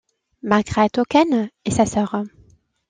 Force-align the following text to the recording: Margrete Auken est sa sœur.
Margrete 0.41 0.97
Auken 0.97 1.51
est 1.63 1.69
sa 1.69 1.85
sœur. 1.85 2.23